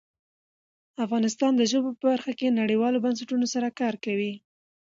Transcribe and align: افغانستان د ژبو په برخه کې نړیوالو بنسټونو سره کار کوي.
افغانستان 1.05 1.51
د 1.57 1.61
ژبو 1.71 1.89
په 1.97 2.01
برخه 2.11 2.31
کې 2.39 2.57
نړیوالو 2.61 3.03
بنسټونو 3.05 3.45
سره 3.53 3.75
کار 3.79 3.95
کوي. 4.05 4.33